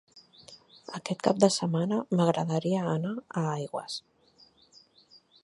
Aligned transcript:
Aquest 0.99 1.21
cap 1.27 1.41
de 1.43 1.49
setmana 1.57 1.99
m'agradaria 2.21 2.81
anar 2.95 3.13
a 3.15 3.45
Aigües. 3.53 4.01